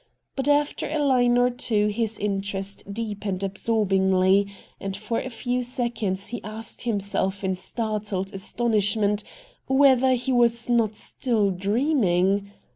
But 0.35 0.47
after 0.47 0.89
a 0.89 0.97
line 0.97 1.37
or 1.37 1.51
two 1.51 1.85
his 1.85 2.17
interest 2.17 2.91
deepened 2.91 3.43
absorb 3.43 3.89
ingly, 3.91 4.49
and 4.79 4.97
for 4.97 5.19
a 5.19 5.29
few 5.29 5.61
seconds 5.61 6.29
he 6.29 6.43
asked 6.43 6.81
him 6.81 6.99
self 6.99 7.43
in 7.43 7.53
startled 7.53 8.33
astonishment 8.33 9.23
whether 9.67 10.13
he 10.15 10.31
was 10.31 10.67
not 10.67 10.95
still 10.95 11.51
dreaming. 11.51 12.49